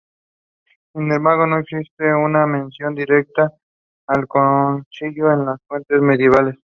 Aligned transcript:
Sin 0.95 1.11
embargo, 1.11 1.45
no 1.45 1.59
existe 1.59 2.11
una 2.11 2.47
mención 2.47 2.95
directa 2.95 3.51
al 4.07 4.25
concilio 4.27 5.31
en 5.31 5.45
las 5.45 5.59
fuentes 5.67 6.01
medievales. 6.01 6.55